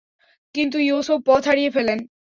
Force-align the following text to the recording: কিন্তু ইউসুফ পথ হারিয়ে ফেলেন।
কিন্তু 0.55 0.77
ইউসুফ 0.79 1.19
পথ 1.25 1.41
হারিয়ে 1.47 1.71
ফেলেন। 1.71 1.99